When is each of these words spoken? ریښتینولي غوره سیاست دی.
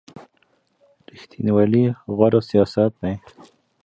ریښتینولي 1.09 1.83
غوره 2.15 2.41
سیاست 2.49 2.91
دی. 3.01 3.15